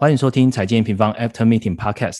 [0.00, 2.18] 欢迎收听财经平方 After Meeting Podcast。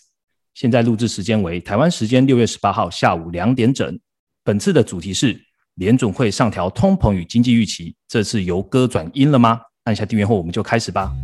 [0.52, 3.96] 现在录制时间为台湾时间六月十八号下午两点整。
[4.42, 5.40] 本次的主题是
[5.74, 9.60] 联准会上调通膨与经济预期，这次由歌转音了吗？
[9.84, 11.14] 按下订阅后，我们就开始吧。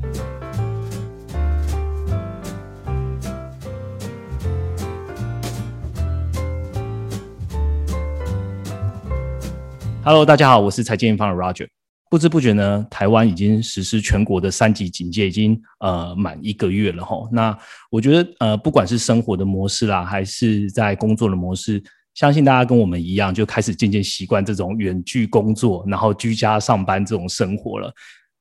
[10.04, 11.66] Hello，大家好，我是财经平方的 Roger。
[12.14, 17.28] 不知不觉呢，台湾已经实施全国的三级警戒，已经呃满一个月了哈。
[17.32, 17.58] 那
[17.90, 21.82] 我觉得呃，不管是生活的模式啦，还是在工作的模式，
[22.14, 27.92] 相信大家跟我们一样，就开始渐渐习惯这种远距工作，然后居家上班这种生活了。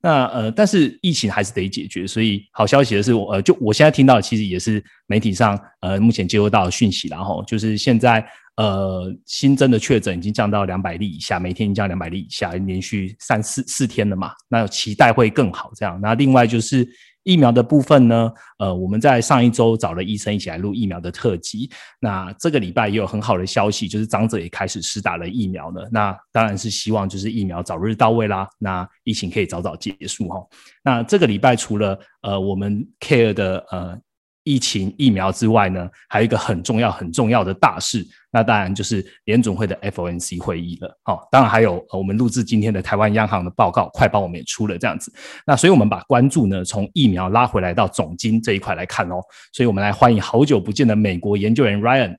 [0.03, 8.23] 那呃，但是疫情还是得解决，所以好消息的是，我呃，就我现在听到的，其实也是媒体上呃目前接收到的讯息，然后就是现在。
[8.56, 14.32] 呃，新增的确诊已经降到两百例以下，每天已经降两百例以下，连续三四四天了嘛。
[14.48, 16.00] 那期待会更好这样。
[16.00, 16.88] 那另外就是
[17.24, 21.68] 疫苗的部分呢，呃，我们在上一周找了医生一起来录疫苗的特辑。
[22.00, 25.90] 那这个礼拜也有很好的消息，就是长者也开始施打了疫苗了。
[25.92, 30.48] 那当然是希望就是疫苗早日到位啦，那疫情可以早早结束哈。
[30.84, 34.00] 那这个礼拜除了呃我们 care 的呃。
[34.44, 40.99] 疫情疫苗之外呢，还有一个很重要很重要的大事，那当然就是联总会的 FOMC 会议了。
[41.03, 45.11] 好，当然还有我们录制今天的台湾央行的报告，快报我们也出了这样子。
[45.45, 49.21] 那所以我们把关注呢从疫苗拉回来到总金这一块来看哦。
[49.53, 52.17] 所以我们来欢迎好久不见的美国研究员 Ryan。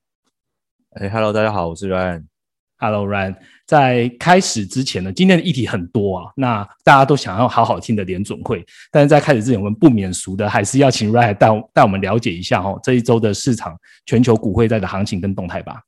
[0.92, 2.33] 哎，Hello，大家好，我是 Ryan。
[2.84, 3.34] Hello Ryan，
[3.66, 15.80] 在开始之前呢，今天的议题很多啊，那大家都想要好好听的联准会，但是在开始之前，我们不免俗的还是要请 Ryan 带带我们了解一下哦，这一周的市场全球股汇债的行情跟动态吧。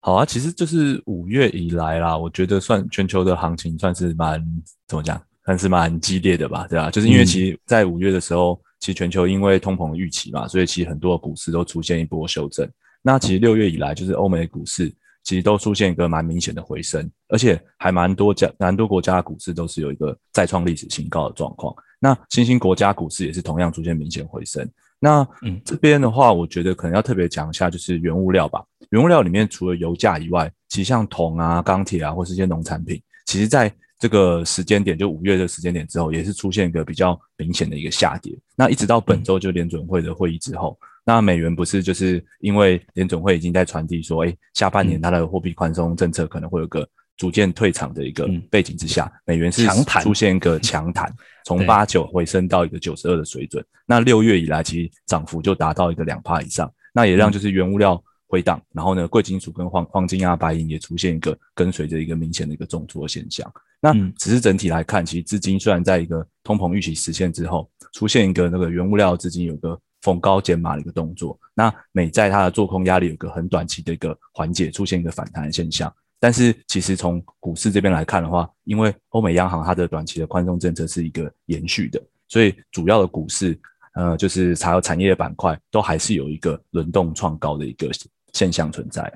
[0.00, 4.42] 好啊，其实就是五月以来啦，我觉得算全球的行情算是蛮
[4.88, 6.90] 怎么讲，算是蛮激烈的吧，对吧？
[6.90, 12.66] 就是因为其实在五月的时候，其实全球因为通膨预期嘛，所以其实很多股市都出现一波修正。
[13.02, 14.90] 那其实六月以来，就是欧美股市。
[15.22, 21.74] 其实都出现一个蛮明显的回升，而且还蛮多家、蛮多国家的股市都是有一个再创历史新高的状况。
[21.98, 24.68] 那新兴国家股市也是同样出现明显回升。
[24.98, 28.64] 那嗯，这边的话，我觉得可能要特别讲一下，就是原物料吧。
[28.90, 38.36] 原物料里面除了油价以外，其实像铜啊、钢铁啊，或是一些农产品，其实在这个时间点，就五月的时间点之后，也是出现一个比较明显的一个下跌。
[38.56, 40.78] 那一直到本周就联准会的会议之后。
[41.04, 49.66] 那美元不是就是因为联总会已经在传递说，哎，下半年它的货币宽松政策可能会有个逐渐退场的一个背景之下，美元是
[50.02, 51.12] 出现一个强弹，
[51.44, 53.64] 从八九回升到一个九十二的水准。
[53.86, 63.50] 那六月以来，其实涨幅就达到一个两帕以上，那也让就是原物料回档，然后呢，贵金属跟黄黄金啊、白银也出现一个跟随着一个明显的一个重挫现象。
[63.80, 69.80] 那只是整体来看，其实资金虽然在一个通膨预期实现之后，出现一个那个原物料资金有个。
[70.02, 75.92] 逢高减码的一个动作，那美债它的做空压力有个很短期的一个缓解，出现一个反弹的现象。
[76.18, 83.58] 但是其实从股市这边来看的话，因为欧美央行它的短期的宽松政策是一个延续的，所以主要的股市，
[83.94, 87.90] 呃，就是茶油产业板块都还是有一个轮动创高的一个
[88.32, 89.10] 现象存在。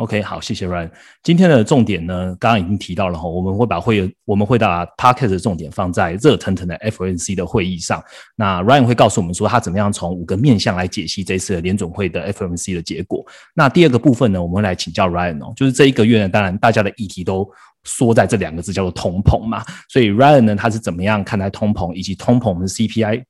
[0.00, 0.90] OK，好，谢谢 Ryan。
[1.22, 8.02] 今天的重点呢，刚刚已经提到了哈，我们会把会我们会把 Podcast 的重点放在热腾腾的 FNC 的会议上。
[8.34, 13.22] 那 Ryan 会告诉我们说，他怎么样从五个面向来解析这次联总会的 FNC 的结果。
[13.54, 17.46] 那第二个部分呢，我们来请教 Ryan 哦，就是这一个月呢，当然大家的议题都
[17.84, 19.62] 缩在这两个字，叫做通膨嘛。
[19.90, 23.22] 所以 Ryan 呢，他是怎么样看待通膨，以及通膨的 CPI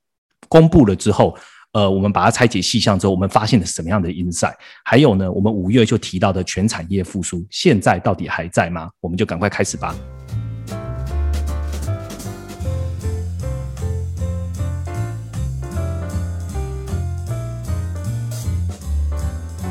[0.47, 1.37] 公布了之后？
[1.73, 4.53] 呃，我们把它拆解细项之后，我们发现了什么样的 insight？
[4.83, 8.89] 还有呢，我们五月就提到的全产业复苏，现在到底还在吗？
[8.99, 9.95] 我们就赶快开始吧。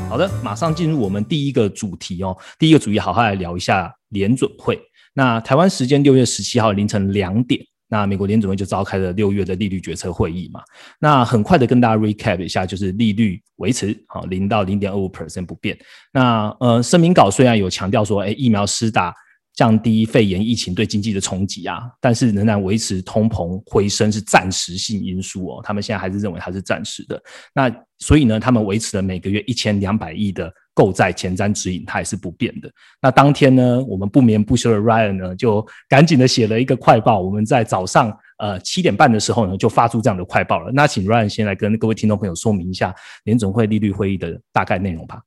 [0.09, 2.35] 好的，马上进入我们第一个主题哦。
[2.57, 4.81] 第一个主题，好好来聊一下联准会。
[5.13, 7.63] 那台湾时间六月十七号凌晨两点。
[7.91, 10.61] 那美国联准会就召开了六月的利率决策会议嘛？
[10.97, 15.77] 那很快的跟大家 recap 一下，就是利率维持好零到零点二五 percent 不变。
[16.13, 19.13] 那呃声明稿虽然有强调说，哎，疫苗施打
[19.53, 25.61] 降低肺炎疫情对经济的冲击啊，但是仍然维持通膨回升是暂时性因素哦。
[25.61, 27.21] 他们现在还是认为它是暂时的。
[27.53, 27.69] 那
[27.99, 30.49] 所以呢，他们维持了每个月一千两百亿的。
[30.73, 32.71] 购债前瞻指引，它也是不变的。
[33.01, 37.21] 那当天呢，我们不眠不休的 Ryan 呢，就赶紧的写了一个快报。
[37.21, 40.71] 我们在早上呃七点半的时候呢，就发出这样的快报了。
[40.71, 42.95] 那请 Ryan 先来跟各位听众朋友说明一下
[43.25, 45.21] 联总会利率会议的大概内容吧。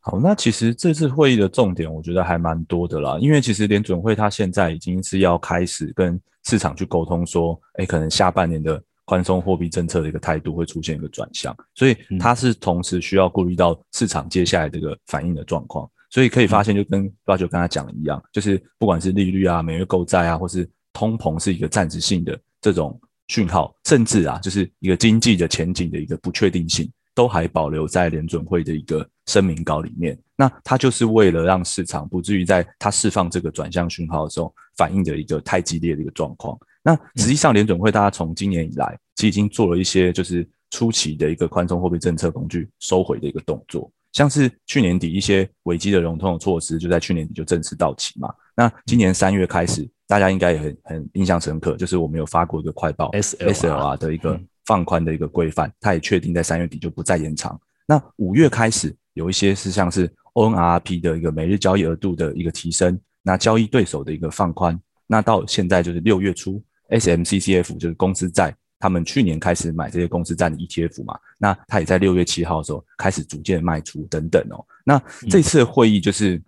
[0.00, 3.18] 好，那其实这次会议的重点，我觉得还蛮多的啦。
[3.20, 8.82] 因为其实联准会它现在已经是要开始跟市场去沟通，说，哎，可能下半年的。
[9.10, 15.90] 宽松货币政策的一个态度会出现一个转向，所以它是同时需要顾虑到市场接下来这个反应的状况。
[16.10, 30.16] 所以可以发现，就跟八九刚才讲的一样，就是不管是利率啊、每月购债啊，或是通膨是一个暂时性的这种讯号，甚至啊，就是一个经济的前景的一个不确定性，都还保留在联准会的一个声明稿里面。
[30.36, 36.56] 那它就是为了让市场不至于在它释放这个转向讯号的时候，反应的一个太激烈的一个状况。
[36.82, 43.90] 那实际上，联准会大家从今年以来，其实已经做了一些就是初期的一个宽松货币政策工具收回的一个动作。
[44.12, 48.32] 像是去年底一些危机的融通的措施，就在去年底就正式到期嘛。
[48.56, 57.60] 那今年三月开始，大家应该也很很印象深刻，就是我们有发过一个快报，S S L R 的一个放宽的一个规范，它也确定在三月底就不再延长。
[57.86, 66.60] 那五月开始有一些是像是 O N R P 的一个每日交易额度的一个提升，那交易对手的一个放宽，那到现在就是六月初
[66.90, 68.54] S M C C F 就是公司债。
[68.82, 74.64] 他们去年开始买这些公司债的 ETF 嘛，那他也在六月七号的时候开始逐渐卖出等等哦。
[74.84, 74.98] 那
[75.28, 76.40] 这次会议就是，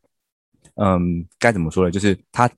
[0.76, 1.90] 嗯，该怎么说呢？
[1.90, 2.48] 就是他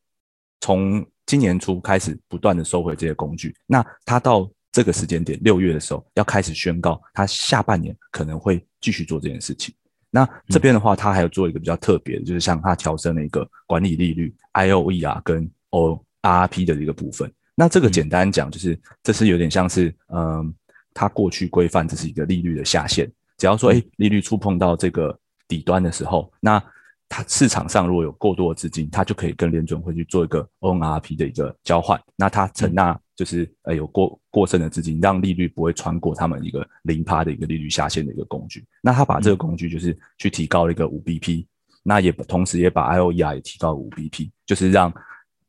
[0.60, 9.74] 从今年初开始不断的收回这些工具，那他到这个时间点六月的时候要开始宣告，他下半年可能会继续做这件事情。
[10.08, 17.28] 那这边的话，他还有做一个比较特别的，就是像他调升了一个管理利率 IOE 啊跟 ORP 的一个部分。
[17.56, 20.52] 那这个简单讲，就是这是有点像是，嗯，
[20.92, 23.08] 它过去规范这是一个利率的下限，
[23.38, 25.16] 只要说，哎，利率触碰到这个
[25.46, 26.60] 底端的时候，那
[27.08, 38.64] 它市场上如果有过多的资金，它就可以跟联准会去做一个 ONRP 的一个交换，那它承纳就是呃有过过剩的资金，让利率不会穿过他们一个零趴的一个利率下限的一个工具。
[38.82, 41.46] 那它把这个工具就是去提高了一个五 BP，
[41.84, 44.92] 那也同时也把 IOER 也提高五 BP，就是让。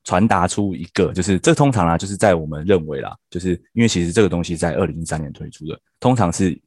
[0.06, 6.58] 传达出一个，就是这通常啊，就是在我们认为啦，就是因为其实这个东西在二零一三年推出的，通常是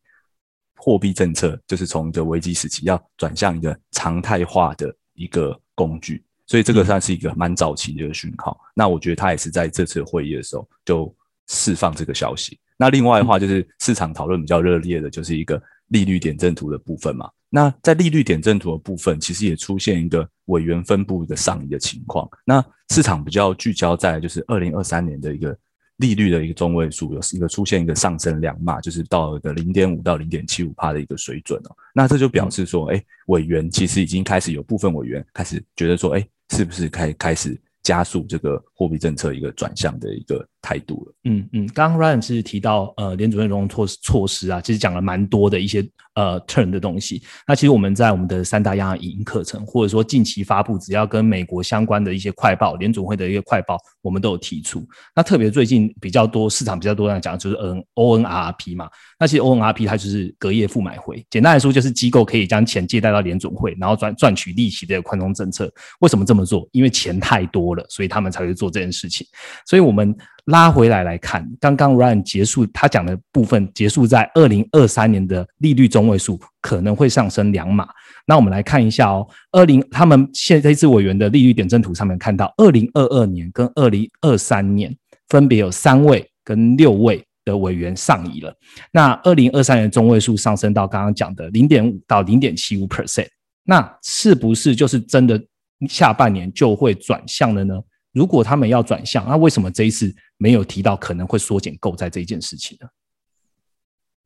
[0.77, 8.61] 货币政策，就是从一个危机时期要转向一个常态化的一个工具，所以这个算是一个蛮早期的一个讯号。
[8.75, 11.15] 那我觉得他也是在这次会议的时候就
[11.47, 12.59] 释放这个消息。
[12.77, 17.29] 那另外的话，就是市场讨论比较热烈的，就是一个利率点阵图的部分嘛。
[17.51, 22.29] 那在利率点阵图的部分，其实也出现一个委员分布的上移的情况。
[22.45, 25.57] 那市场比较聚焦在就是二零二三年的一个
[25.97, 31.77] 利率的一个中位数，有一个出现一个上升量嘛，就是到一个零点五到零点七五帕的一个水准哦。
[31.95, 41.15] 那这就表示说，哎，委员其实已经开始有部分委员开始觉得说，哎，是不是开开始加速这个货币政策一个转向的一个态度了？
[41.25, 45.87] 嗯嗯，刚刚 Ryan 是提到呃联储会融措措施啊，其实讲了蛮多的一些。
[46.15, 54.85] 呃，turn 的东西，那其实我们在我们的三大央行影音课程，或者说近期发布，只要跟美国相关的一些快报，联总会的一个快报，我们都有提出。
[55.15, 58.91] 那特别最近比较多市场比较多人讲，就是 N O N R P 嘛。
[59.17, 65.73] 那其实 O N R P 它就是隔夜付买回，简单来说就是机构可以将钱借贷到联总会，然后赚赚取利息的宽松政策。
[66.01, 66.69] 为什么这么做？
[66.73, 69.25] 因为钱太多了，所以他们才会做这件事情。
[69.67, 70.13] 所以我们。
[70.49, 77.87] 拉回来来看，刚刚 Ryan 结束他讲的部分，结束在二零二三年的利率中位数可能会上升两码。
[78.27, 84.95] 那我们来看一下哦，二零他们现在这次委员的利率点阵图上面看到，二零二二年跟二零二三年
[85.29, 88.55] 分别有三位跟六位的委员上移了。
[88.91, 93.29] 那二零二三年中位数上升到刚刚讲的零点五到零点七五 percent，
[93.65, 95.39] 那是不是就是真的
[95.87, 97.79] 下半年就会转向了呢？
[98.13, 102.89] 如果他们要转向，那为什么这一次没有提到可能会缩减购债这一件事情呢？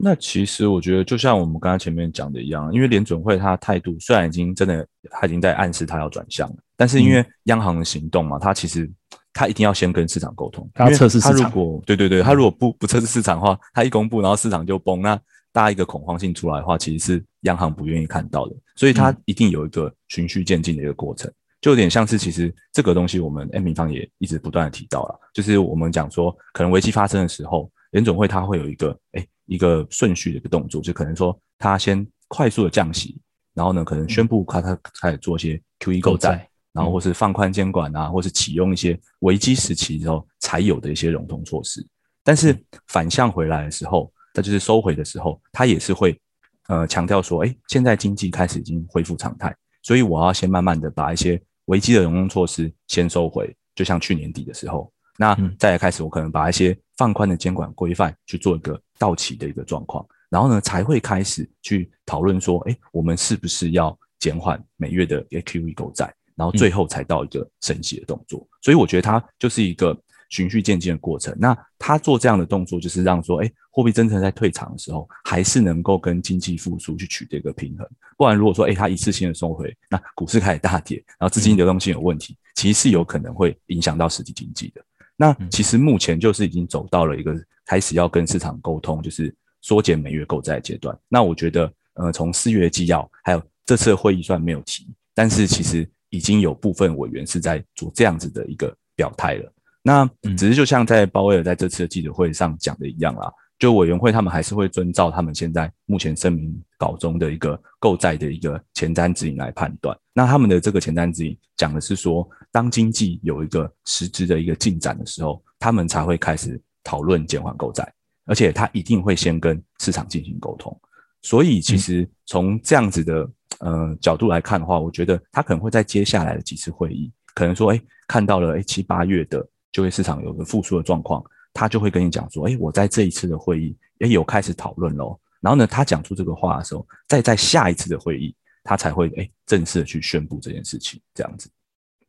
[0.05, 8.91] 那其实我觉得，就像我们刚刚前面讲的一样，因为联准会它态度虽然已经真的，它已经在暗示它要转向了，但是因为央行的行动嘛，它其实
[9.33, 11.49] 它一定要先跟市场沟通，它测试市场。
[11.49, 15.15] 如果对对对，它如果不不测试市场的话，它一公布然后市场就崩，那
[15.53, 21.31] 大家一个恐慌性出来的话，其实是央行不愿意看到的，所以它一定有一个循序渐进的一个过程。
[21.63, 33.17] 就有点像是，其实这个东西我们 M 平方也一直不断的提到了，就是我们讲说，可能危机发生的时候，联总会它会有一个哎一个顺序的一个动作，就可能说它先快速的降息，
[33.55, 41.87] 然后呢可能宣布它它开始做一些 QE 购债，然后或是放宽监管啊，或是启用一些危机时期之后才有的一些融通措施，
[42.25, 46.21] 但是反向回来的时候，它就是收回的时候，它也是会
[46.67, 68.47] 呃强调说，哎，现在经济开始已经恢复常态，所以我要先慢慢的把一些危机的融通措施先收回，就像去年底的时候，那再来开始，我可能把一些放宽的监管规范去做一个到期的一个状况，然后呢，才会开始去讨论说，哎，我们是不是要减缓每月的 QE 购债，然后最后才到一个升息的动作。
[68.61, 69.97] 所以我觉得它就是一个
[70.33, 71.37] 循序渐进的过程。
[71.39, 77.87] 那他做这样的动作，就是让说，哎，货币政策在退场的时候，还是能够跟经济复苏去取得一个平衡。
[78.17, 84.83] 不然，如果说，哎，他一次性的收回，那股市开始大跌，然后资金流动性有问题，其实是有可能会影响到实体经济的。
[85.15, 90.99] 那其实目前就是已经走到了一个开始要跟市场沟通，就是缩减每月购债阶段。
[91.09, 95.87] 那我觉得，呃，从四月纪要还有这次会议算没有提，但是其实。
[96.15, 99.51] 已经有部分委员是在做这样子的一个表态了。
[99.83, 109.97] 那只是就像在鲍威尔在这次的记者会上讲的一样啦，就委员会他们还是会遵照他们现在目前声明稿中的一个购债的一个前瞻指引来判断。
[110.13, 117.93] 那他们的这个前瞻指引讲的是说，当经济有一个实质的一个进展的时候，他们才会开始讨论减缓购债，
[118.27, 120.79] 而且他一定会先跟市场进行沟通。
[121.23, 123.29] 所以其实从这样子的。
[123.59, 135.19] 呃，角度来看的话，我觉得他可能会在接下来的几次会议，可能说，哎，看到了，哎，七八月的就业市场有个复苏的状况，他就会跟你讲说，哎，我在这一次的会议也有开始讨论喽。
[135.41, 141.51] 然后呢，他讲出这个话的时候，再在下一次的会议，他才会哎正式的去宣布这件事情，这样子。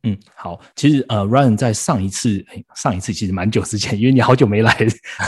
[0.04, 2.44] 嗯，好，其实呃，Ryan 在上一次，
[2.76, 4.76] 上一次其实蛮久之前，因为你好久没来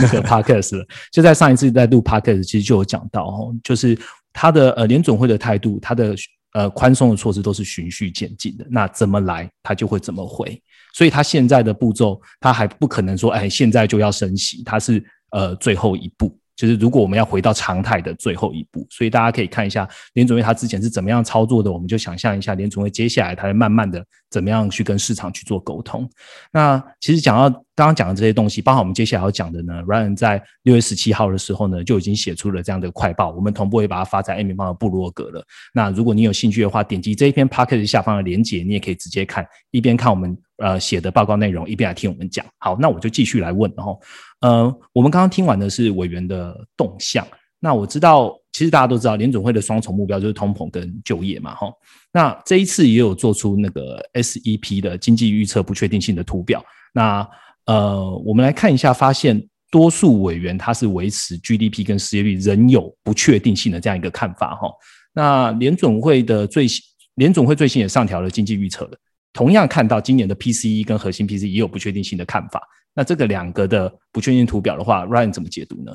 [0.00, 3.98] 那个 Podcast 了，就在上一次在录 Podcast，其实就有讲到哦，就是。
[4.38, 6.14] 他的呃联总会的态度，他的
[6.52, 8.66] 呃宽松的措施都是循序渐进的。
[8.68, 10.62] 那怎么来，他就会怎么回。
[10.96, 16.34] 所以他现在的步骤，他还不可能说，哎，现在就要升息，他是呃最后一步。
[16.56, 26.08] 就是如果我们要回到常态的最后一步，所以大家可以看一下联总会他之前是怎么样操作的，我们就想象一下联总会接下来他会慢慢的怎么样去跟市场去做沟通。
[26.50, 35.44] 那其实讲到刚刚讲的这些东西，包括我们接下来要讲的呢，Ryan 在六月十七号的时候呢就已经写出了这样的快报，我们同步也把它发在 A 米方的部落格了。
[35.74, 42.44] 那如果你有兴趣的话，点击这一篇 p o c k e t 下方的连接，你也可以直接看，一边看我们呃写的报告内容，一边来听我们讲。
[42.58, 44.00] 好，那我就继续来问，然后。
[44.40, 47.26] 呃，我们刚刚听完的是委员的动向。
[47.58, 51.72] 那我知道，其实大家都知道，联总会的双重目标就是通膨跟就业嘛，哈。
[52.12, 56.62] 那这一次也有做出那个 SEP 的经济预测不确定性的图表。
[56.92, 57.26] 那
[57.64, 64.70] 呃，我们来看一下，发现多数委员他是维持 GDP 跟失业率仍有不确定性的这样一个看法，哈。
[65.14, 66.82] 那联总会的最新，
[67.14, 68.98] 联总会最新也上调了经济预测了，
[69.36, 72.66] 同样看到今年的 PCE 跟核心 PCE 也有不确定性的看法。
[72.94, 75.94] 那这个两个的不确定图表的话，Ryan 怎么解读呢？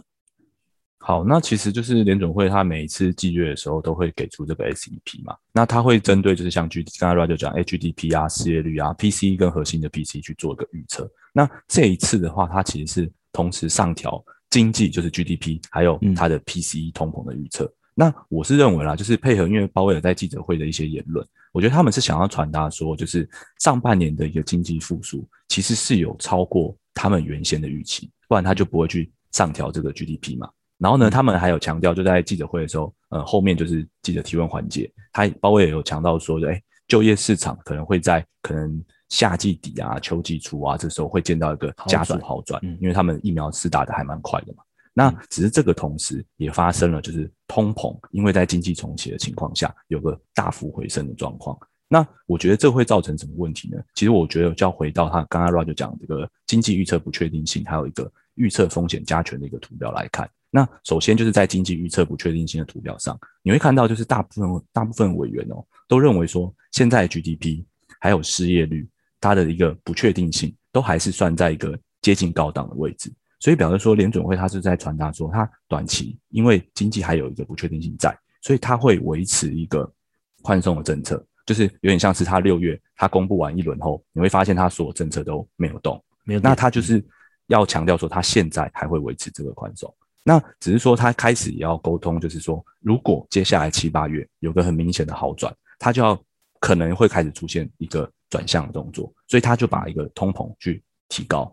[1.00, 11.12] 好，那其实就是联总会他每一次季月的时候都会给出这个 SEP 嘛，那他会针对就是像 G 刚才 Ryan 就讲 HDP 啊、失业率啊、PC 跟核心的 PC 去做一个预测。
[11.34, 17.68] 那这一次的话，它其实是同时上调经济就是 GDP 还有它的 PC 通膨的预测。
[17.96, 21.28] 那我是认为啦，就是配合因为鲍威尔在记者会的一些言论。
[21.52, 23.30] 我觉得他们是想要传达说，就是
[23.60, 30.50] 上半年的一个经济复苏，其实是有超过他们原先的预期，不然他就不会去上调这个 GDP 嘛。
[30.78, 44.64] 然后呢，他们还有强调，就在记者会的时候，呃，后面就是记者提问环节，他包括也有强调说，哎，就业市场可能会在可能夏季底啊、秋季初啊，这时候会见到一个加速好转，因为他们疫苗是打的还蛮快的嘛。
[44.94, 51.58] 那只是这个同时也发生了，就是通膨，因为在经济重启的情况下，有个大幅回升的状况。
[51.88, 53.78] 那我觉得这会造成什么问题呢？
[53.96, 60.30] 其实我觉得就要回到他刚刚 Roger 讲这个经济预测不确定性，还有一个预测风险加权的一个图表来看。
[60.50, 67.64] 那首先就是在经济预测不确定性的图表上，你会看到就是大部分大部分委员哦都认为说，现在 GDP
[68.00, 68.88] 还有失业率，
[69.20, 73.12] 它的一个不确定性都还是算在一个接近高档的位置。
[73.42, 79.92] 所以表示说，联准会它是在传达说，它短期因为经济还有一个不确定性在，所以它会维持一个
[80.44, 86.40] 宽松的政策，就是有点像是它六月它公布完一轮后，你会发现它所有政策都没有动，没有。
[86.40, 87.04] 那它就是
[87.48, 89.94] 要强调说，它现在还会维持这个宽松。
[90.24, 96.16] 那只是说，他开始也要沟通，就是说，如果接下来七八月有个很明显的好转，他就要
[96.60, 101.52] 可能会开始出现一个转向的动作，所以他就把一个通膨去提高。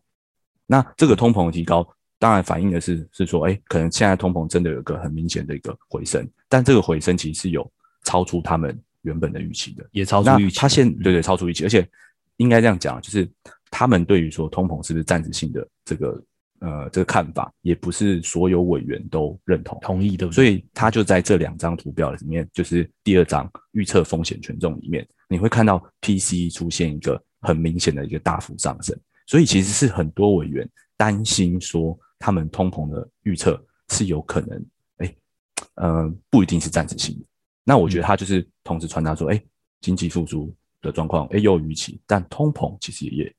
[0.71, 7.69] 那这个通膨提高，当然反映的是是说，哎，可能现在通膨真的有个很明显的一个回升，但这个回升其实是有
[8.05, 10.59] 超出他们原本的预期的，也超出预期。
[10.59, 11.89] 他现对对超出预期，而且
[12.37, 13.27] 应该这样讲，就是
[13.71, 16.23] 他们对于说通膨是不是暂时性的这个
[16.61, 20.31] 呃这个看法，也不是所有委员都认同同意的。
[20.33, 28.95] 所以他就在这两张图表里面，就是第二张预测风险权重里面，你会看到 PC 出现一个很明显的一个大幅上升。
[29.29, 30.67] 所以其实是很多委员
[30.97, 34.67] 担心说，他们通膨的预测是有可能，
[34.97, 35.15] 哎，
[35.75, 37.27] 呃，不一定是暂时性的。
[37.63, 39.41] 那我觉得他就是同时传达说，哎，
[39.83, 43.31] 经济复苏的状况，哎，有预期，但通膨其实也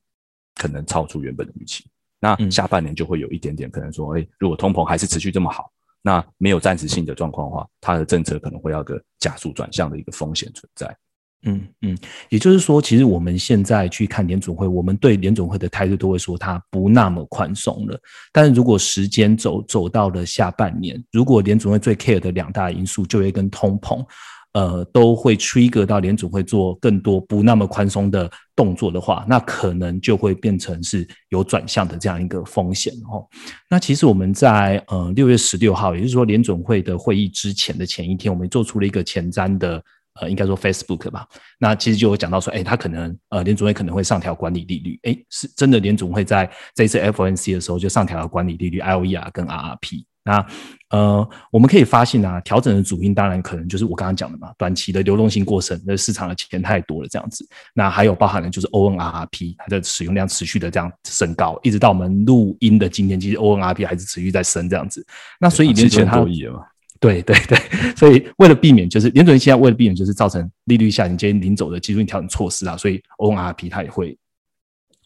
[0.53, 1.89] 可能超出原本的预期。
[2.19, 5.71] 那下半年就会有一点点可能说，哎，如果通膨还是持续这么好，
[6.03, 10.95] 那没有暂时性的状况的话，它的政策可能会要个加速转向的一个风险存在。
[11.43, 17.97] 嗯嗯，也就是说，其实我们现在去看联总会，我们对联总会的态度都会说它不那么宽松了。
[18.33, 24.05] 但是如果时间走走到了下半年，如果联总会最 care 的两大因素就业跟通膨，
[24.51, 33.25] 呃，都会 trigger 到联总会做更多不那么宽松的动作的话，那可能就会变成是有转向的这样一个风险哦。
[33.69, 39.81] 那其实我们在呃六月十六号，也就是说联总会的会议之前的前一天，我们做出了一个前瞻的。
[40.19, 41.27] 呃，应该说 Facebook 吧，
[41.59, 50.03] 那其实就有讲到说，哎，他可能呃联总会可能会上调管理利率，哎，是真的联总会在这一次 FOMC 的时候就上调了管理利率 LER 跟 RRP。
[50.21, 50.45] 那
[50.89, 57.47] 呃，我们可以发现啊，调整的主因当然可能就是我刚刚讲的嘛，短期的流动性过剩，那市场的钱太多了这样子。
[57.73, 65.03] 那还有包含的就是 ONRP 它的使用量持续的这样升高，一直到我们录音的今天，其实 ONRP 还是持续在升这样子。
[65.39, 66.69] 那所以联总会它。
[66.99, 67.57] 对对对，
[67.95, 74.17] 所以为了避免，就是联准现在为了避免，就是造成利率下行接临走的基准调整措施啊，所以 ONRP 它也会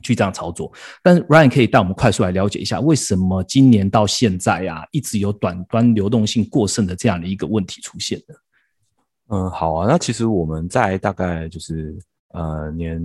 [0.01, 0.73] 去这样操作。
[1.03, 8.35] 但是 Ryan 可以带我们快速来了解一下，为什么今年到现在啊，一直有短端流动性过剩的这样的一个问题出现的？
[9.29, 11.95] 嗯，好啊，那其实我们在大概就是
[12.33, 12.99] 呃年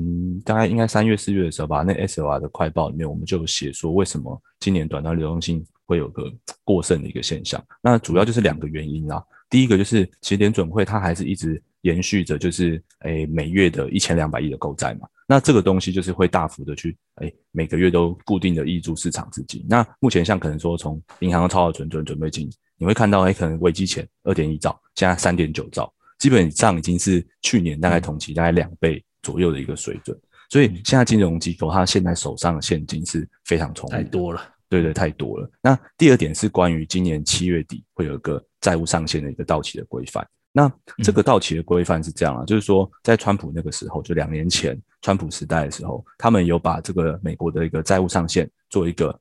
[0.46, 5.62] 大概应该三月四月的时候吧，那 SLR 的快报里面，我们就写说为什么今年短端流动性。
[5.88, 6.30] 会有个
[6.64, 9.24] 过剩的一个现象，那主要就是两个原因啦。
[9.48, 15.08] 第一个就是，其实联准会它还是一直延续着，就是诶每月的一千两百亿的购债嘛。
[15.26, 19.64] 那这个东西就是会大幅的去诶每个月都固定的挹注市场资金。
[19.66, 30.14] 那目前像可能说从银行的超额存准准备金，你会看到诶可能危机前二点一兆，现在三点九兆，基本上已经是去年大概同期大概两倍左右的一个水准。
[30.50, 34.42] 所以现在金融机构它现在手上的现金是非常充裕，太多了。
[34.68, 35.50] 对对，太多了。
[35.62, 40.26] 那第二点是关于今年七月底会有一个债务上限的一个到期的规范。
[40.52, 40.70] 那
[41.04, 49.16] 这个到期的规范是这样啊，就是说在川普那个时候，就两年前川普时代的时候，他们有把这个美国的一个债务上限做一个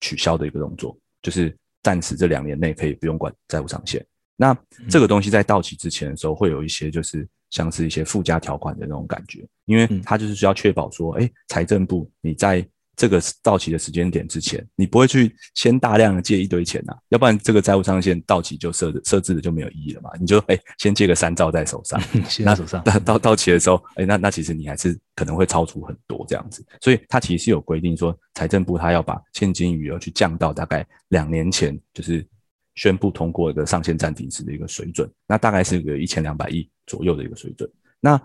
[0.00, 4.04] 取消的一个动作，就是暂时这两年内可以不用管债务上限。
[4.36, 4.56] 那
[4.90, 20.10] 这个东西在到期之前的时候，会有一些就是像是一些附加条款的那种感觉，因为它就是需要确保说，哎，财政部你在这个到期的时间点之前，你不会去先大量的借一堆钱呐，要不然这个债务上限到期就设设置的就没有意义了嘛。
[20.20, 22.00] 你就哎先借个三兆在手上，
[22.44, 26.64] 那手上到到到期的时候，哎那那其实你还是可能会超出很多这样子。
[26.80, 32.26] 所以它其实是有规定说，财政部它要把现金余额去降到大概两年前就是
[32.74, 37.68] 宣布通过一个上限暂停时的一个水准，那大概是个一千两百亿左右的一个水准。
[38.00, 38.20] 那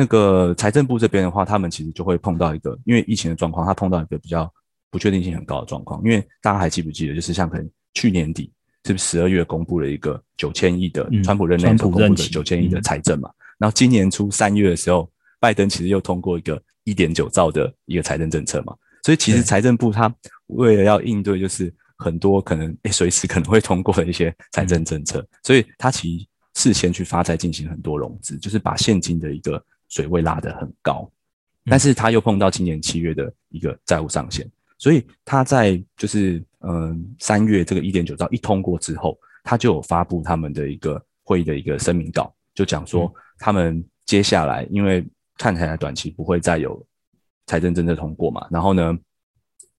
[0.00, 4.50] 那个财政部这边的话，他们其实就会碰到一个，因为疫情的状况，他碰到一个比较
[4.90, 6.02] 不确定性很高的状况。
[6.02, 8.50] 因为大家还记不记得，就是像可能去年底
[8.86, 13.30] 是不是十二月公布了一个九千亿的川普任内所公布的九千亿的财政嘛？
[13.58, 15.06] 然后今年初三月的时候，
[15.38, 18.74] 拜登其实又通过一个一点九兆的一个财政政策嘛。
[19.02, 20.10] 所以其实财政部他
[20.46, 29.62] 为了要应对，就是很多可能诶随时可能会通过的一些财政政策，所以他其实事先去发债进行很多融资，就是把现金的一个。
[29.90, 31.06] 水位拉得很高，
[31.66, 34.48] 但是他又碰到今年七月的一个债务上限，
[34.78, 46.82] 所以他在就是嗯三月这个一点九兆一通过之后，他就有发布他们的一个会议的一个声明稿，就讲说他们接下来因为看起来短期不会再有
[47.46, 48.96] 财政政策通过嘛，然后呢，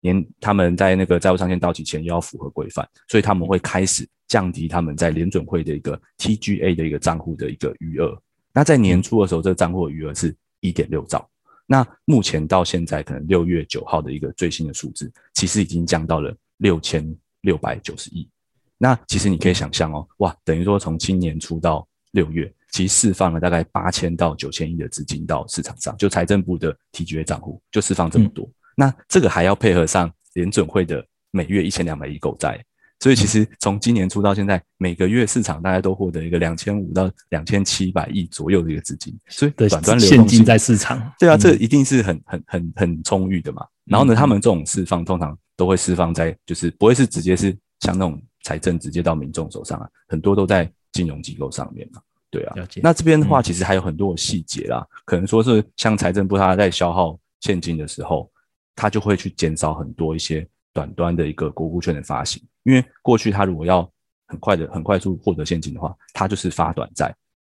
[0.01, 8.21] 年他们在那个债务上限到期前又要符合规范，所以他们会开始降低他们在联准会的一个 TGA 的一个账户的一个余额。
[8.53, 11.27] 那在年初的时候，这个账户余额是一点六兆。
[11.65, 18.29] 那目前到现在，可能六月九号的一个最新的数字，其实已经降到了六千六百九十亿。
[18.77, 28.49] 那其实你可以想象哦，哇，等于说从今年初到六月，其实释放了大概八千到九千亿的资金到市场上，就财政部的 TGA 账户就释放这么多。
[28.75, 32.61] 那这个还要配合上联准会的每月一千两百亿购债。
[33.01, 43.65] 所以其实从今年初到现在，每个月市场大概都获得一个两千五到两千七百亿左右的一个资金，所以短端流动性在市场，对啊，这一定是很很很很充裕的嘛。
[43.85, 51.99] 然后呢，他们这种释放通常都会释放在，就是不会是直接是像那种财政直接到民众手上啊，很多都在金融机构上面嘛。
[52.29, 58.31] 对啊，那这边的话其实还有很多的细节啦，可能说是像财政部他在消耗现金的时候，
[58.75, 60.47] 他就会去减少很多一些。
[60.73, 63.89] 短端的一个国库券的发行，因为过去他如果要
[64.27, 67.13] 很快的、很快速获得现金的话，他就是发短债，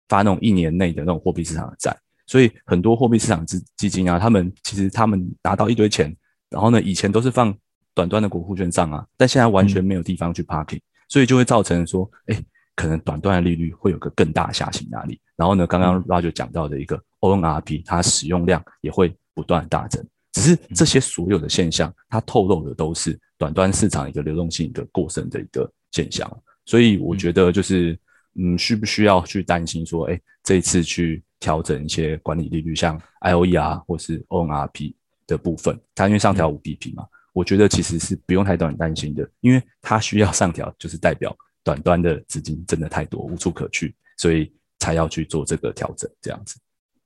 [0.09, 1.97] 发那种一年内的那种货币市场的债。
[2.27, 6.15] 所以很多货币市场资基金啊，他们其实他们拿到一堆钱，
[6.49, 7.55] 然后呢，以前都是放
[7.95, 12.43] 短端的国库券上啊，但现在完全没有地方去 parking，所以就会造成说，哎，
[12.75, 15.21] 可能短端的利率会有个更大下行压力。
[15.37, 20.05] 然后呢，刚刚 Roger 讲到的一个 ONRP，它使用量也会不断大增。
[20.35, 26.29] 只是这些所有的现象，它透露的都是短端市场一个流动性的过剩的一个现象。
[26.67, 27.97] 所以我觉得就是，
[28.35, 34.93] 嗯，需不需要去担心说，哎，这一次去调整一些管理利率，像 IOE 啊，或是 ONRP
[35.29, 46.57] 的部分，它因为上调五 BP 嘛，我觉得其实是不用太担心的，因为它需要上调，就是代表短端的资金真的太多，无处可去，所以才要去做这个调整，这样子。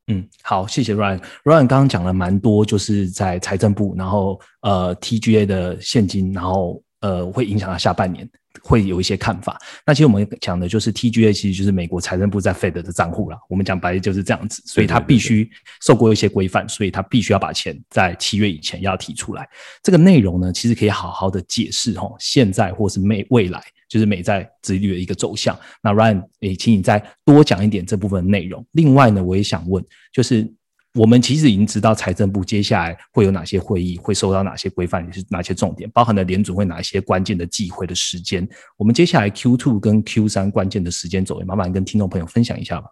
[0.09, 1.19] 嗯，好，谢谢 Ryan。
[1.45, 8.29] Ryan 刚刚讲了蛮多，就是在财政部，然后呃 TGA 的现金，然后呃会影响到下半年。
[8.61, 9.57] 会有一些看法。
[9.87, 13.39] 那其实我们讲的就是 TGA，其实就是美国财政部在 Fed 的账户了。
[13.49, 15.49] 我们讲白就是这样子，所以它必须
[15.81, 19.49] 受过一些规范，所以它必须要把钱在七月以前要提出来。
[19.81, 25.59] 这个内容呢，其实可以好好的解释哦，现在或是未未来就是美债殖利率的一个走向。
[25.83, 28.65] 那 Ryan，诶，请你再多讲一点这部分内容。
[28.73, 30.53] 另外呢，我也想问，就是。
[30.95, 38.49] 我们其实已经知道财政部接下来会有哪些会议，会收到哪些规范，也是哪些重点，包含了联准会哪一些关键的忌讳的时间。
[38.77, 42.89] 我们接下来 Q two 跟 Q 三关键的时间走，也麻烦跟听众朋友分享一下吧。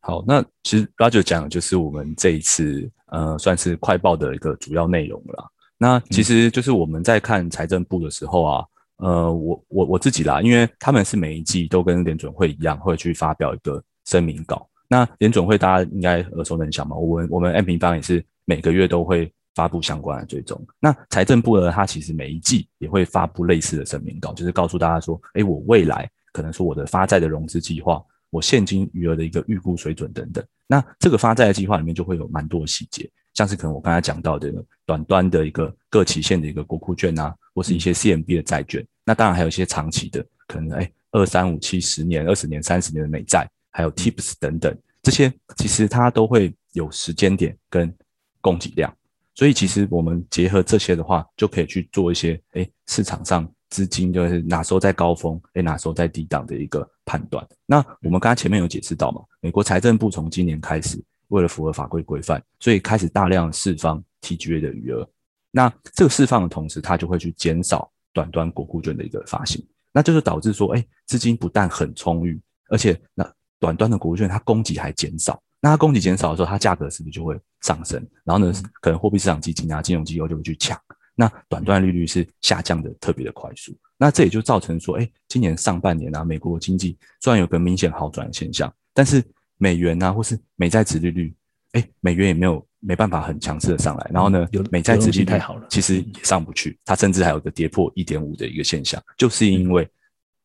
[0.00, 5.52] 好，那其实 Roger 讲就是我们这一次呃算是快报的一个主要内容了。
[5.76, 8.64] 那其实就是我们在看财政部的时候啊，
[8.98, 14.68] 呃，我我我自己啦，因为他们是每一季都跟联准会一样，会去发表一个声明稿。
[14.88, 16.96] 那联准会大家应该耳熟能详嘛？
[16.96, 20.60] 我们我们 M 平方也是每个月都会发布相关的追踪。
[20.80, 30.44] 那财政部呢，它其实每一季也会发布类似的声明稿，就是告诉大家说，哎，我未来可能说我的发债的融资计划，我现金余额的一个预估水准等等。
[30.66, 33.08] 那这个发债的计划里面就会有蛮多细节，
[33.38, 34.52] 像是可能我刚才讲到的
[34.84, 38.84] 短端的一个各期限的一个国库券啊，或是一些 CMB 的债券。
[39.04, 43.48] 那当然还有一些长期的，可能哎二三五七十年、二十年、三十年的美债。
[43.70, 47.94] 还有 Tips 等等，这些其实它都会有时间点跟
[48.40, 48.92] 供给量，
[49.36, 57.46] 所以其实我们结合这些的话，就可以去做一些哎市场上资金就是哪时候在高峰，哎哪时候在低档的一个判断。
[57.66, 65.08] 那我们刚才前面有解释到嘛，美国财政部从今年开始，为了符合法规规范，所以开始大量释放 TGA 的余额。
[65.50, 73.26] 那这个释放的同时，它就会去减少短端国库券的一个发行，那就是导致说，哎资金不但很充裕，而且那
[73.58, 78.06] 短端的国券，它供给还减少，那它供给减少的时候，它价格是不是就会上升？
[78.24, 80.78] 然后呢，可能货币市场基金啊、金融机构就会去抢，
[81.14, 83.76] 那短端利率是下降的特别的快速。
[83.96, 89.24] 那这也就造成说，哎，今年上半年啊，美国经济虽然有个明显好转的现象，但是
[89.58, 91.34] 美元啊，或是美债值利率，
[91.72, 94.10] 哎，美元也没有没办法很强势的上来。
[94.10, 99.86] 然后呢，有美债值利率太好了，其实也上不去，它甚至还有个跌破一点五的一个现象，就是因为。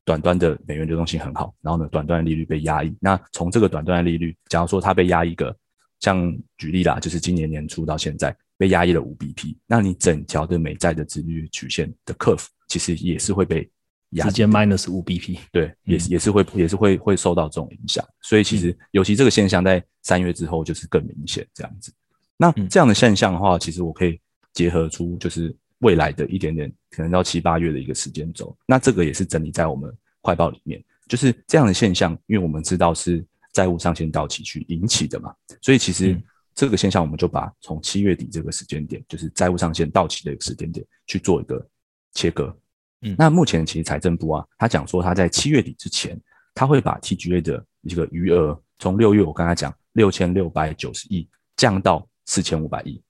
[0.06, 2.94] 短端的美元流动性很好，然后呢，短端的利率被压抑。
[3.00, 5.56] 那从这个短端的利率，假如说它被压抑个，
[6.02, 13.70] 像举例啦，就是今年年初到现在被压抑了五 BP，那你整条的美债的利率曲线的 curve 其实也是会被压，
[14.22, 18.06] 直接 minus 五 BP，对，也也是会也是会会受到这种影响。
[18.22, 21.92] 所以其实尤其这个现象在三月之后就是更明显这样子。
[22.38, 24.20] 那这样的现象的话，其实我可以
[24.54, 25.56] 结合出就是。
[25.80, 33.22] 未来的一点点，可能到七八月的一个时间轴，那这个也是整理在我们快报里面，就是这样的现象，因为我们知道是
[33.52, 36.18] 债务上限到期去引起的嘛，所以其实
[36.56, 41.68] 这个现象我们就把从七月底这个时间点，就是债务上限到期的一个时间点去做一个
[42.14, 42.58] 切割。
[43.04, 46.20] 嗯，那目前其实财政部啊，他讲说他在七月底之前，
[46.56, 53.02] 他会把 TGA 的一个余额从六月我刚才讲六千六百九十亿降到四千五百亿。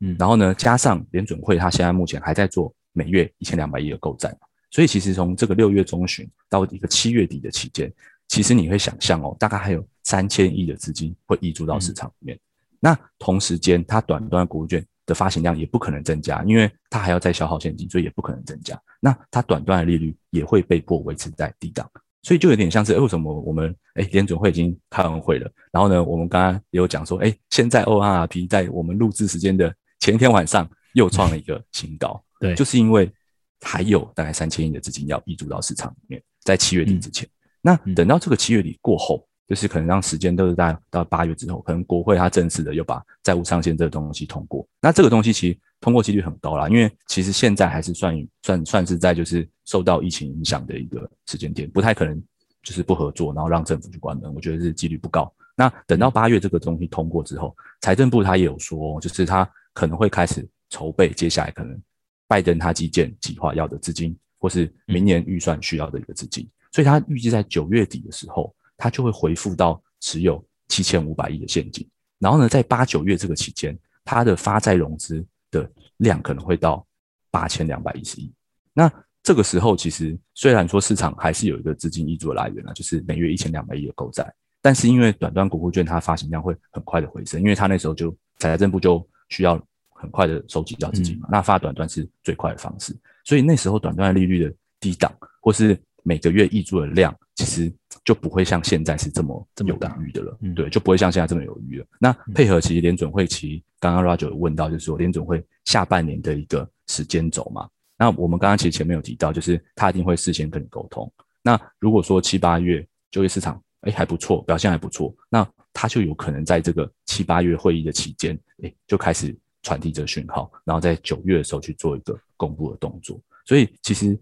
[0.00, 4.34] 嗯，然后呢，加上联准会，他现在目前还在做每月一千两百亿的购债，
[4.70, 7.92] 所以其实从这个六月中旬到一个七月底的期间，
[8.28, 12.38] 其实你会想象哦，大概还有三千亿的资金会溢注到市场里面。
[12.78, 18.80] 那同时间，它短端国券的发行量也不可能增加，因为它还要再消耗现金，所以也不可能增加。
[19.00, 21.90] 那它短端的利率也会被迫维持在低档。
[22.22, 29.74] 所以就有点像是，为什么我们哎联准会已经开完会了，然后呢，我们刚刚也有讲说，哎，现在 ORP 在我们录制时间的。
[29.98, 33.12] 前一天晚上又创了一个新高， 对，就是因为
[33.60, 37.28] 还有大概三千亿的资金要溢注到市场里面，在七月底之前。
[37.60, 44.66] 那等到这个七月底过后，就是可能让时间都是在到八月之后，可能国会它正式的又把债务上限这个东西通过。
[44.80, 52.22] 那这个东西其实通过几率很高啦，因为其实现在还是算算算是在就是受到疫情影响的一个时间点，不太可能
[52.62, 54.32] 就是不合作，然后让政府去关门。
[54.32, 55.30] 我觉得是几率不高。
[55.56, 59.46] 那等到八月这个东西通过之后，财政部他也有说，就是他。
[59.72, 61.80] 可能会开始筹备接下来可能
[62.26, 71.86] 拜登他基建计划要的资金，或是明年预算需要的一个资金，所以他预计在九月底的时候，他就会回复到持有七千五百亿的现金。
[72.18, 76.86] 然后呢，在八九月这个期间，它的发债融资的量可能会到
[77.30, 78.32] 八千两百一十亿。
[78.72, 78.90] 那
[79.22, 97.72] 这个时候，其实虽然说市场还是有一个资金溢出的来源啊，就是每月一千两百亿的购债，但是因为短端国库券它发行量会很快的回升，因为它那时候就财政部就需要很快的收集到资金嘛，那发短端是最快的方式，所以那时候短端利率的低档或是每个月溢出的量，其实
[98.04, 101.86] 就不会像现在是这么这么有余的了，对，就不会像现在这么有余了。
[101.98, 107.66] 那配合其实联准会，其实刚刚 Roger 问到，就是说联准会下半年的一个时间轴嘛。
[107.96, 111.10] 那我们刚刚其实前面有提到，就是他一定会事先跟你沟通。
[111.40, 123.18] 那如果说七八月就业市场哎还不错，表现还不错，那他就有可能在这个七八月会议的期间，哎就开始传递这个讯号，然后在九月的时候去做一个公布的动作。
[123.46, 124.18] 所以其实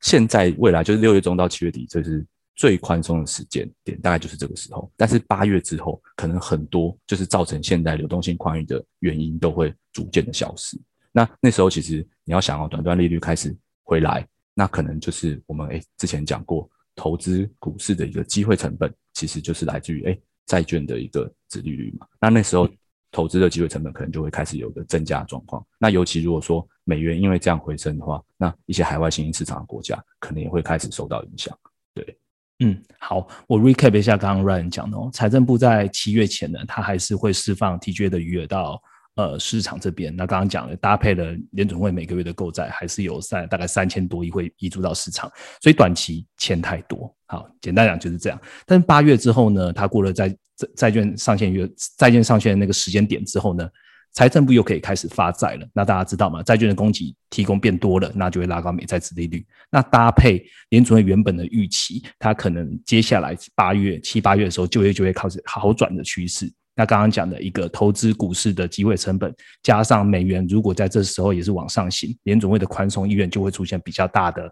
[0.00, 2.24] 现在未来就是六月中到七月底，这是
[2.60, 4.92] 最宽松的时间点，大概就是这个时候。
[4.94, 10.78] 但是八月之后，可能很多就是造成现在流动性宽裕的原因都会逐渐的消失。
[11.10, 22.06] 那那时候其实你要想哦，短端利率开始回来，那可能就是我们诶之前讲过，投资股市的一个机会成本，其实就是来自于诶债券的一个值利率嘛。
[22.20, 22.68] 那那时候
[23.10, 25.66] 投资的机会成本可能就会开始有个增加状况。
[25.78, 31.58] 那尤其如果说美元因为这样回升的话，那一些海外新兴市场的国家可能也会开始受到影响。
[31.94, 32.18] 对，
[32.60, 38.80] 嗯，好，我 recap 一下刚刚 Ryan 讲的哦，财政部在七月前呢，它还是会释放 TGA 的余额到。
[39.16, 47.12] 呃，市场这边，那刚刚讲了，搭配了联总会每个月的购债，还是有三大概三千多亿会移注到市场，所以短期钱太多。
[47.26, 48.40] 好，简单讲就是这样。
[48.64, 51.68] 但八月之后呢，它过了债债债券上限月
[51.98, 53.68] 债券上限那个时间点之后呢，
[54.12, 55.66] 财政部又可以开始发债了。
[55.72, 56.42] 那大家知道吗？
[56.42, 59.46] 债券的供给提供变多了，那就会拉高美债殖利率。
[59.70, 66.52] 那搭配联总会原本的预期，它可能接下来八月七八月的时候，就业就会开始好转的趋势。
[66.76, 74.50] 那刚刚讲的一个投资股市的机会成本，加上美元如果在这时候也是往上行，联总会的宽松意愿就会出现比较大的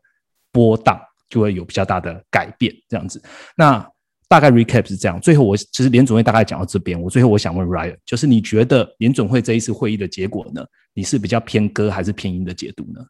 [0.53, 2.75] 波荡，就会有比较大的改变。
[2.89, 3.23] 这样子，
[3.57, 3.85] 那
[4.29, 5.21] 大概 recap 是这样。
[5.21, 10.65] 最后我其实联总会大概讲到这边，我最后我想问 Ryan，就是你觉得联总会这一次会议的结果呢？
[10.95, 13.05] 你是比较偏鸽还是偏鹰的解读呢？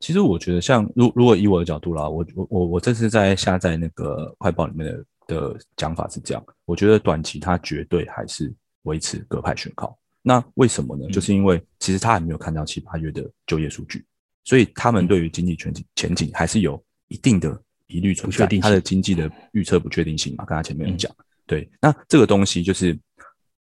[0.00, 5.04] 其实我觉得，像如如果以我的角度啦，我我我我这次在下载那个快报里面的。
[5.26, 8.52] 的讲法是这样，我觉得短期它绝对还是
[8.82, 9.98] 维持鸽派选靠。
[10.20, 11.08] 那为什么呢？
[11.08, 14.04] 就是因为其实他还没有看到七八月的就业数据，
[14.44, 16.78] 所以他们对于经济前景前景还是有
[17.08, 18.46] 一定的疑虑存在。
[18.60, 21.10] 他的经济的预测不确定性嘛，刚才前面有讲。
[21.46, 22.98] 对，那这个东西就是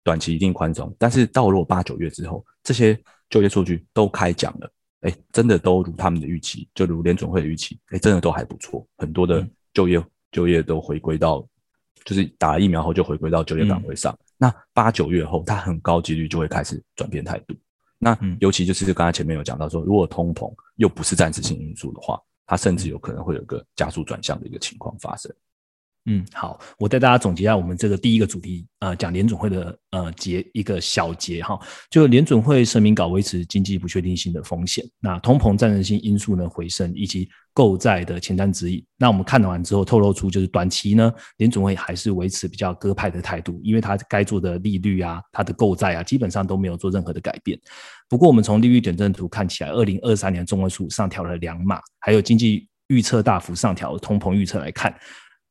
[0.05, 11.47] 短期一定宽松，但是到了八九月之后，这些就业数据都开奖了，哎，真的都如他们的预期，就如联总会的预期，哎，真的都还不错，很多的就业就业都回归到。
[12.05, 17.55] 就是打了疫苗后就回归到就业岗位上，那八九月后，它很高几率就会开始转变态度。
[17.97, 22.21] 那尤其就是刚才前面有讲到说，如果通膨又不是暂时性因素的话，
[22.53, 25.35] 它甚至有可能会有个加速转向的一个情况发生。
[26.07, 31.57] 嗯，好，我带大家总结一下我们这个第一个主题，呃，讲联总会的呃结一个小结哈，
[31.91, 38.85] 就联总会声明稿维持经济不确定性的风险，那通膨战争性因素呢回升，以及购债的前瞻指引。
[38.99, 47.57] 那我们看完之后透露出，就是短期呢，联总会还是维持比较鸽派的态度，因为它该做的利率啊，它的购债啊，基本上都没有做任何的改变。
[48.09, 54.93] 不过我们从利率点阵图看起来，二零二三年中位数上调了两码，还有经济预测大幅上调通膨预测来看。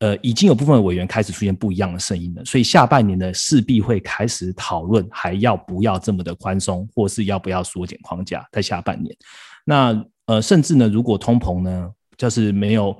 [0.02, 9.16] 呃，已经有部分委员开始出现不一样的声音了，所以下半年呢，势必会开始讨论还要不要这么的宽松，或是要不要缩减框架在下半年。
[9.64, 11.88] 那呃，甚至呢，如果通膨呢，
[12.18, 12.98] 就是没有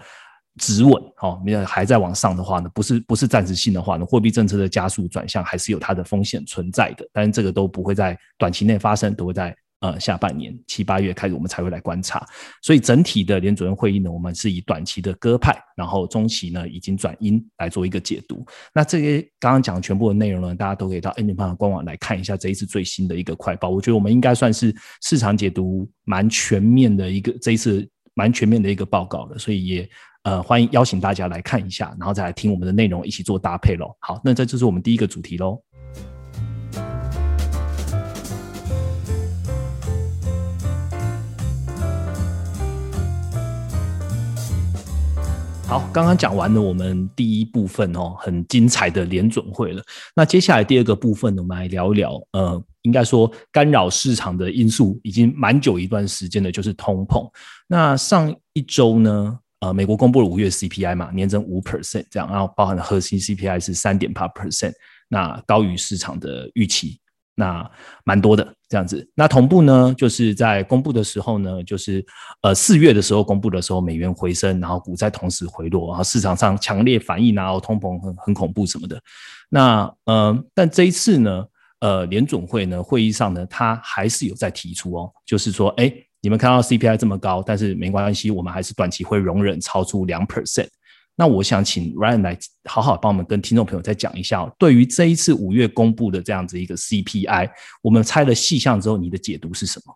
[0.60, 9.56] 止稳，哦，没有还在往上的话呢，不是不是暂时性的话呢，货币政策的加速转向还是有它的风险存在的，但是这个都不会在短期内发生，都会在。
[9.82, 12.24] 呃，下半年七八月开始，我们才会来观察。
[12.62, 18.46] 所以整体的联主任会议呢，我们是以短期的鸽派，然后中期呢已经转阴来做一个解读。
[18.76, 23.70] 那这些刚刚讲全部的内容呢，大家都可以到 N 点半的官网来看一下这一次最新的一个快报。
[23.70, 29.40] 我觉得我们应该算是市场解读蛮全面的一个这一次蛮全面的一个报告了。
[29.40, 29.90] 所以也
[30.22, 33.96] 呃欢迎邀请大家来看一下，然后再来听我们的内容，一起做搭配喽。
[34.02, 35.60] 好，那这就是我们第一个主题喽。
[45.72, 49.82] 好，刚刚讲完了我们第一部分哦，很精彩的联准会了。
[50.14, 57.26] 那接下来第二个部分，我们来聊一聊，呃，应该说干扰市场的因素已经蛮久一段时间的，就是通膨。
[57.70, 64.74] 那上一周呢，呃，美国公布了五月 CPI 嘛，年增五 percent 这样，然后包含核心 CPI 是三点八 percent，
[65.08, 67.00] 那高于市场的预期。
[67.36, 67.70] 那
[68.04, 72.06] 蛮多的这样子，那同步呢，就是在公布的时候呢，就是
[72.42, 79.02] 呃四月的时候公布的时候，美元回升，然后股债同时回落，然后市场上强烈反应，然后通膨很很恐怖什么的。
[79.50, 81.46] 那呃，但这一次呢，
[81.80, 85.92] 呃联总会呢会议上呢，他还是有在提出哦，就是说，哎，
[86.22, 90.68] 你们看到 CPI 这么高，但是没关系，我们还是短期会容忍超出两 percent。
[91.16, 97.50] 那我想请 Ryan 来好好帮我们跟听众朋友再讲一下，对于这一次五月公布的这样子一个 CPI，
[97.82, 99.96] 我们拆了细项之后，你的解读是什么？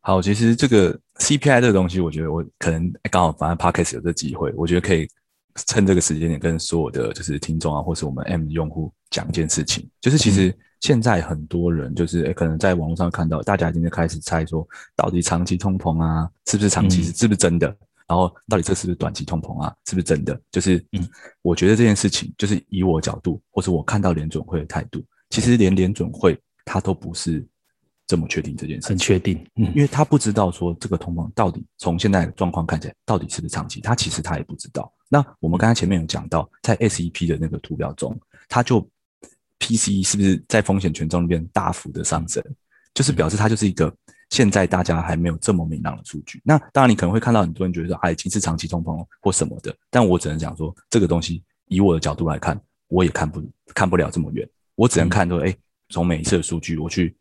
[0.00, 5.08] 好，其实这个 CPI 这个东西，我觉得我可能刚好反正 Podcast 有这机会，我觉得可以
[5.66, 17.76] 趁这个时间点跟所有的就是听众啊，或是我们 M 用户讲一件事情，就是其实现在很多人就是可能在网络上看到，大家已经开始猜说，到底长期通膨啊，是不是长期是是不是真的？
[18.08, 19.72] 然后到底这是不是短期通膨啊？
[19.84, 20.40] 是不是真的？
[20.50, 21.06] 就是，嗯，
[21.42, 27.46] 我觉得这件事情就是以我角度，或者我看到联准会的态度，其实连联准会他都不是
[28.06, 34.90] 这么确定这件事，很确定，嗯，因为他不知道说这个通膨到底从现在的状况看起来到底是不是长期，他其实他也不知道。
[35.10, 38.18] 那我们刚才前面有讲到，在 SEP 的那个图表中，
[38.48, 38.80] 它就
[39.58, 42.42] PCE 是不是在风险权重那边大幅的上升，
[42.94, 43.94] 就是表示它就是一个。
[44.30, 53.42] 现在大家还没有这么明朗的数据，那当然你可能会看到很多人觉得说，哎，已经是长期通膨或什么的，但我只能讲说，这个东西以我的角度来看，我也看不
[53.74, 55.54] 看不了这么远，我只能看说，哎，
[55.88, 57.16] 从每一次的数据，我去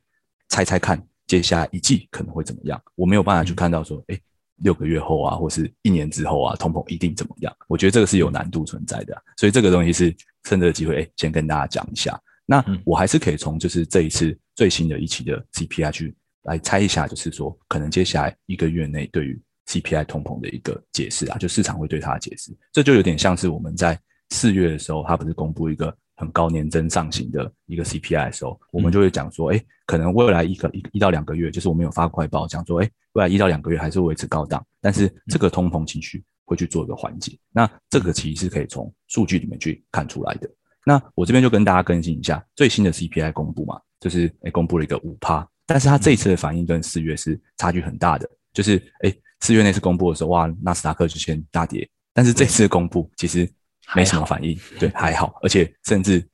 [0.49, 4.19] 猜猜看，接下来一季可能会怎么样，我没有办法去看到说，哎，
[4.57, 7.55] 六个月后啊，或是一年之后啊，通膨一定怎么样？
[7.67, 12.19] 我觉得这个是有难度存在的，所以这个东西是趁这个机会，哎，先跟大家讲一下。
[12.45, 16.13] 那我还是可以从就是这一次最新的一期的 CPI 去。
[16.47, 37.37] 来猜一下，就是说，可能接下来一个月内对于 CPI 通膨的一个解释啊，就市场会对它的解释，这就有点像是我们在四月的时候，它不是公布一个很高年增上行的一个 CPI 的时候，我们就会讲说，哎，可能未来一个一一到两个月，就是我们有发快报讲说，哎，未来一到两个月还是维持高档，但是这个通膨情绪会去做一个缓解。
[37.51, 40.49] 那这个其实是可以从数据里面去看出来的。
[40.85, 45.45] 那我这边就跟大家更新一下最新的 CPI 公布嘛，就是哎公布了一个五趴。
[45.67, 53.47] 但是它这一次的反应跟四月是差距很大的，就是哎，四月那次公布的时候，哇，纳斯达克就先大跌，但是这次公布其实
[53.93, 56.25] 没什么反应，对，还好，而且甚至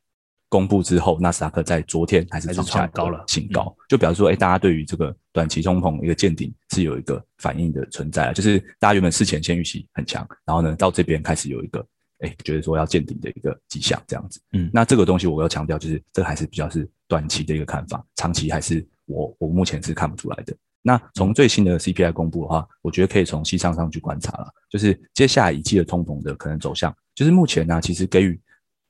[0.50, 3.24] 公布之后，纳斯达克在昨天还是创下高了。
[3.28, 11.84] 新高，就表示说，哎，大家对于这个短期通膨一个见顶是有一个反应的存在，就是大家原本事前先预期很强，然后呢，到这边开始有一个
[12.20, 18.88] 哎，觉得说要见顶的一个迹象，这样子，嗯，那这个东西我要强调，就是这还是比较是短期的一个看法，长期还是。
[19.06, 20.56] 我我目前是看不出来的。
[20.82, 28.40] 那从最新的 CPI 公布的话，我觉得可以从西上上去观察了，就是接下来一季的通膨的可能走向，就是目前呢，其实给予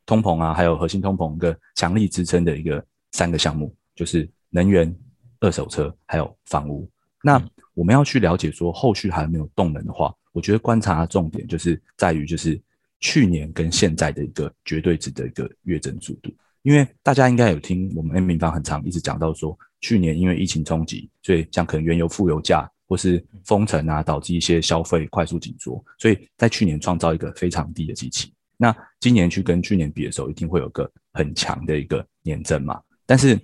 [0.05, 4.95] 通膨啊，还有核心通膨一个强力支撑的一个三个项目，就是能源、
[5.39, 6.89] 二手车还有房屋。
[7.21, 7.39] 那
[7.75, 12.59] 我们要去了解说后续还有没有动能的话，我觉得观察的重点就是在于就是
[12.99, 19.57] 去年跟现在的一个绝对值的一个月增速度，因为大家应该有听我们 M 平方很长一直讲到说。
[19.85, 28.33] 去年因为疫情冲击，所以像可能原油负油价或是封城啊，导致一些消费快速紧缩，所以在去年创造一个非常低的基期。
[28.55, 32.81] 那今年去跟去年比的时候，一定会有个很强的一个年增嘛。
[33.05, 33.37] 但是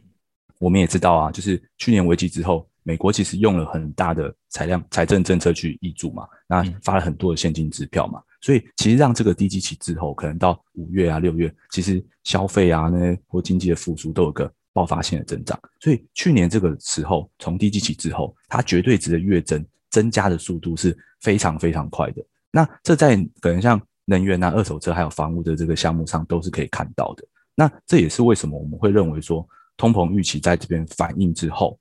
[0.60, 14.52] 我们也知道啊，就是去年危机之后，美国其实用了很大的财量财政政策去挹注嘛，那发了很多的现金支票嘛，所以其实让这个低基期之后，可能到五月啊、六月，其实消费啊那些或经济的复苏都有个。
[14.72, 22.24] 爆发性的增长，所以去年这个时候从低基期之后，它绝对值的月增增加的速度是非常非常快的。
[22.52, 27.26] 那这在可能像能源啊、二手车还有房屋的这个项目上都是可以看到的。
[27.56, 31.78] 那这也是为什么我们会认为说通膨预期在这边反应之后，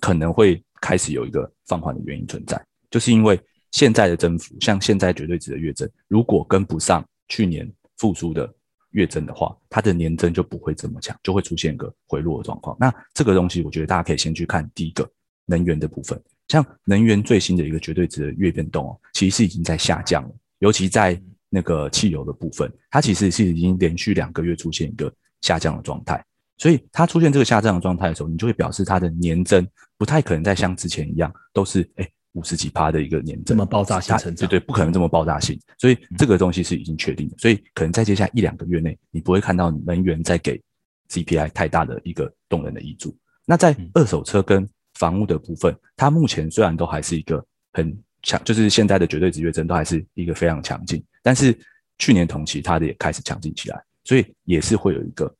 [0.00, 3.40] 可能会开始有一个放缓的原因存在，就是因为
[3.76, 8.50] 现在的增幅，像现在绝对值的月增，如果跟不上去年复苏的。
[8.92, 12.74] 月增的话，它的年增就不会这么强，就会出现一个回落的状况。
[12.80, 15.06] 那这个东西，我觉得大家可以先去看第一个
[15.44, 16.18] 能源的部分，
[16.48, 20.30] 像能源最新的一个绝对值的月变动哦，其实已经在下降了。
[20.60, 21.20] 尤其在
[21.50, 25.12] 那个汽油的部分，它其实是已经连续两个月出现一个
[25.42, 26.24] 下降的状态。
[26.56, 29.68] 所以它出现这个下降的状态的时候，你就会表示它的年增
[29.98, 40.60] 不太可能再像之前一样都是哎五十几趴的一个年增，这么爆炸性成长，对对，不可能这么爆炸性，所以这个东西是已经确定的，所以可能在接下来一两个月内，你不会看到能源在给
[41.08, 43.16] CPI 太大的一个动能的益助。
[43.46, 51.58] 那在二手车跟房屋的部分，它目前虽然都还是一个很强，就是现在的绝对值月增都还是一个非常强劲，但是
[51.98, 55.34] 去年同期它的也开始强劲起来，所以也是会有一个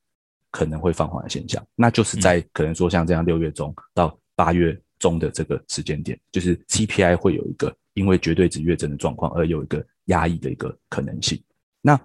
[0.50, 11.42] 可能会放缓的现象，那就是在可能说像这样六月中到八月中的这个时间点，就是 CPI 会有一个因为绝对值月增的状况而有一个压抑的一个可能性。
[11.80, 11.98] 那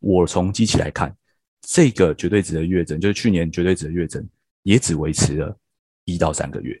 [0.00, 1.14] 我从机器来看，
[1.62, 4.26] 这个绝对值的月增，就是去年绝对值的月增。
[4.62, 5.56] 也只维持了
[6.06, 6.76] 一到三个月，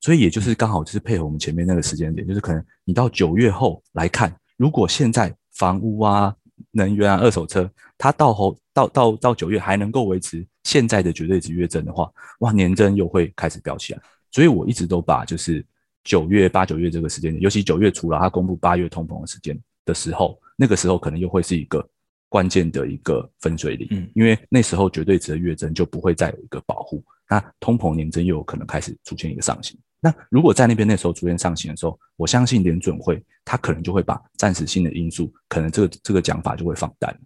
[0.00, 6.34] 所以也就是刚好就是配合我们前面那个时间点，就是可能你到九月后来看，如果现在房屋啊、
[6.70, 14.00] 能源啊、二手车，它到后到到到九月还能够维持现在的绝对值月增的话，哇，年增又会开始飙起来。
[14.36, 15.64] 所以我一直都把就是
[16.04, 21.88] 九月八九月这个时间点，尤其九月初了，它公布八月通膨的时间的时候，那个时候可能又会是一个。
[22.28, 29.78] 关键的一个分水岭，嗯，因为那时候绝对值的月增就不会再有一个保护，那通膨年增又有可能开始出现一个上行。
[30.00, 37.16] 那如果在那边那时候出现上行的时候，我相信联准会它可能就会把暂时性的因素，可能这个这个讲法就会放淡，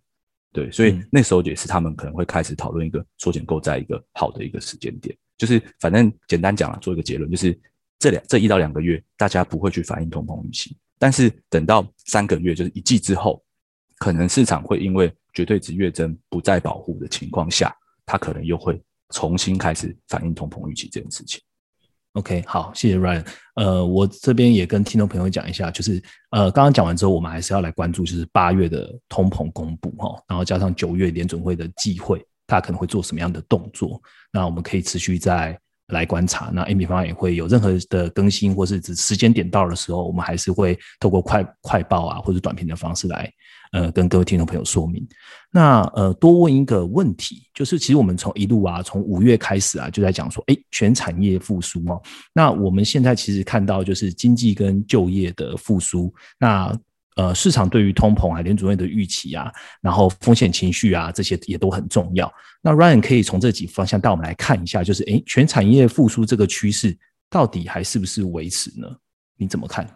[0.53, 7.59] 对，所以那时候也是他们可能会开始讨论一个缩减购债一个好的一个时间点，就是反正简单讲了，做一个结论，就是
[7.99, 13.43] 这两这一到两个月大家不会去反映通膨预期，但是等到三个月，就是一季之后。
[13.99, 17.71] 可能市场会因为绝对值月增不再保护的情况下，
[18.07, 18.81] 它可能又会
[19.11, 21.39] 重新开始反映通膨预期这件事情。
[22.15, 23.27] OK，好，谢谢 Ryan。
[23.57, 33.99] 呃，我这边也跟听众朋友讲一下，就是呃，刚刚讲完之后，我们还是要来关注，就是八月的通膨公布哈，然后加上九月联准会的忌会，他可能会做什么样的动作？
[34.33, 35.59] 那我们可以持续在。
[35.93, 43.29] 来观察，那 Amy 方也会有任何的更新，或是指时间点到的时候，我们还是会透过快快报啊，或者短片的方式来，
[43.73, 45.05] 呃，跟各位听众朋友说明。
[45.51, 52.01] 那呃，多问一个问题，就是其实我们从一路啊，从五月开始啊，就在讲说，哎，全产业复苏哦。
[52.33, 56.73] 那我们现在其实看到就是经济跟就业的复苏，那。
[57.21, 59.53] 呃，市场对于通膨、啊联主任的预期啊，
[59.83, 62.33] 然后风险情绪啊，这些也都很重要。
[62.63, 66.97] 那 Ryan 可以从这几方向带我们来看一下，就是诶，全产业复苏这个趋势
[67.29, 68.87] 到底还是不是维持呢？
[69.37, 69.87] 你怎么看？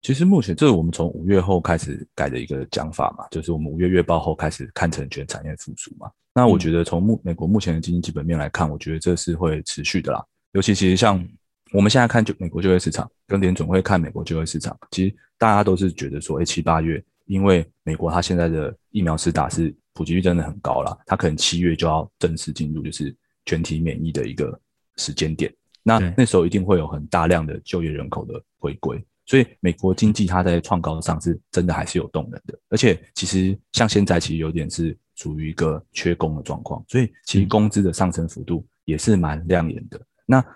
[0.00, 6.10] 其实目前这是我们从五月后开始改的一个讲法嘛，就是我们五月月报后开始看成全产业复苏嘛。
[6.34, 10.24] 那我觉得从目美国目前的经济基本面来看，我觉得这是会持续的啦。
[10.54, 11.24] 尤其其实像
[11.72, 15.14] 我们现在看就美国就业市场，跟联总会看美国就业市场，其实。
[15.38, 23.12] 大家都是觉得说，哎，七八月，因为美国它现在的疫苗施打是普及率真的很高了，它可能七月就要正式进入就是
[23.44, 24.56] 全体免疫的一个
[24.98, 25.52] 时间点。
[25.82, 32.56] 那那时候一定会有很大量的就业人口的回归，所以美国经济它在创高上是真的还是有动能的。
[32.68, 40.00] 而且其实像现在其实有点是属于一个缺工的状况，所以其实工资的上升幅度也是蛮亮眼的。
[40.24, 40.46] 那嗯，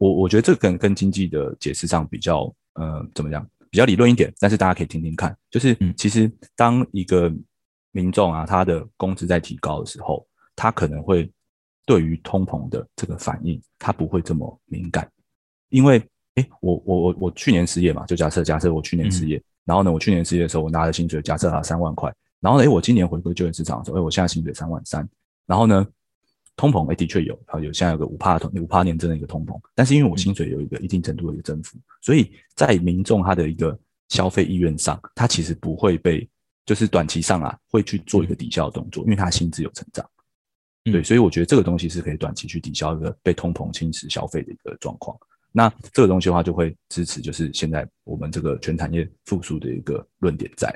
[0.00, 3.46] 我我觉得这跟跟经济的解释上比较，呃，怎么样？
[3.70, 7.30] 比较理论一点，但是大家可以听听看，就是其实当一个
[7.92, 10.26] 民众啊，他的工资在提高的时候，
[10.56, 11.30] 他可能会
[11.84, 15.06] 对于通膨的这个反应，他不会这么敏感，
[15.68, 16.02] 因为
[16.36, 25.06] 哎，我我我我去年失业嘛，就假设假设我去年失业，然后呢，我去年失业的时候，我拿的薪水假设拿三万块，然后呢，哎，我今年回归就业市场的时候，哎，我现在薪水三万三，
[25.46, 25.86] 然后呢？
[26.60, 33.78] 通膨哎，的确有啊，有现在有个五帕通五帕年增的一个通膨，但是因为我薪水有一个一定程度的一个增幅，所以在民众他的一个
[34.10, 36.28] 消费意愿上，他其实不会被
[36.66, 40.06] 就是短期上啊会去做一个抵消的动作，因为他薪资有成长，
[40.84, 45.16] 对，所以我觉得这个东西是可以短期去抵消一个被通膨侵蚀消费的一个状况。
[45.52, 50.70] 那这个东西的话，就会支持就是现在我们这个全产业复苏的一个论点在。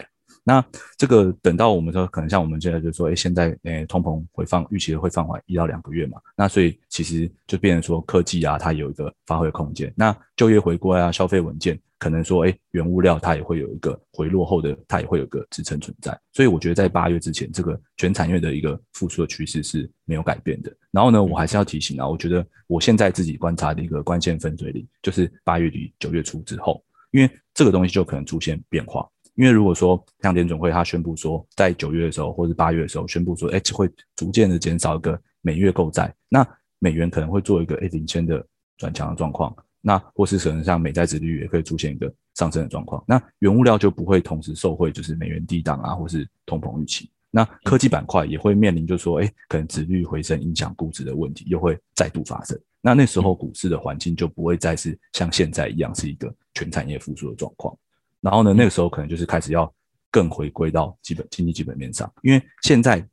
[0.47, 0.62] 那
[0.99, 9.90] 这个等到我们说，可能像我们现在就说，哎，现在诶，通膨会放预期会放缓一到两个月嘛，那所以其实就变成说，科技啊，它有一个发挥空间。
[9.97, 16.14] 那就业回归啊，消费稳健，可能说，哎，原物料它也会有一个回落后的，它也会有个支撑存在。
[16.34, 20.70] 所以我觉得在八月之前，这个全产业的一个复苏的趋势是没有改变的。
[20.90, 29.09] 然后呢，我还是要提醒啊，我觉得我现在自己观察的一个关键分水岭，就是八月底九月初之后，因为这个东西就可能出现变化。
[29.35, 36.47] 因为如果说像联总会它宣布说，在九月的时候或者八月的时候宣布说，哎，会逐渐的减少一个每月购债，那
[36.78, 38.45] 美元可能会做一个哎领先的
[38.76, 57.76] 转强的状况，那或是可能像美债殖率也可以出现一个上升的状况，那原物料就不会同时受惠，就是美元低档啊，或是通膨预期，那科技板块也会面临就是说，哎，可能殖率回升影响估值的问题又会再度发生，那那时候股市的环境就不会再是像现在一样是一个全产业复苏的状况。
[58.25, 59.70] 然后呢，那个时候可能就是开始要
[60.11, 63.07] 更回归到基本经济基本面上，因为现在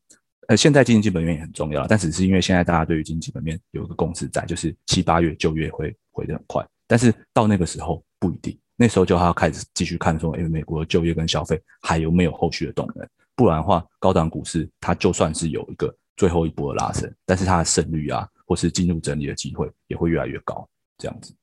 [0.47, 13.05] 呃现在经济基本面也很重要，但只是因为现在大家对于经济基本面有一个共识在，就是七八月就业会回得很快，但是到那个时候不一定，那时候就要开始继续看说，哎，美国的就业跟消费还有没有后续的动能，
[13.35, 20.65] 不然的话，高档股市它就算是有一个最后一波的拉升，但是它的胜率啊，或是进入整理的机会也会越来越高，
[20.97, 21.33] 这样子。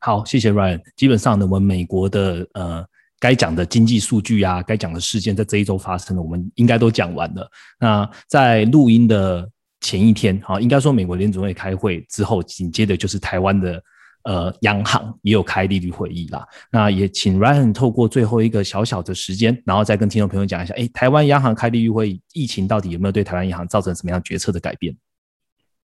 [0.00, 0.82] 好，谢谢 Ryan。
[0.96, 2.86] 基本上呢，我们美国的呃。
[3.20, 7.50] 该讲的经济数据啊，该讲的事件，在这一周发生的，我们应该都讲完了。
[7.80, 9.48] 那在录音的
[9.80, 13.82] 前一天，好，应该说美国联储会开会之后，紧接着就是台湾的
[14.24, 16.46] 呃央行也有开利率会议啦。
[16.70, 24.94] 那也请 Ryan 透过最后一个小小的时间，然后再跟听众朋友讲一下，哎，台湾央行开利率会议，疫情到底有没有对台湾银行造成什么样决策的改变？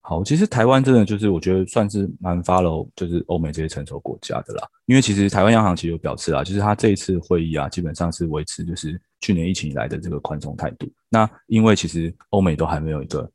[0.05, 10.91] 好，其实台湾真的就是我觉得算是蛮 follow 就是欧美这些成熟国家的啦，因为其实台湾央行其实有表示啊，就是他这一次会议啊，基本上是维持就是去年疫情以来的这个宽松态度。
[11.09, 13.31] 那因为其实欧美都还没有一个，